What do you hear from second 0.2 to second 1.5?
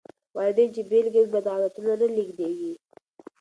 والدين چې بېلګه وي، بد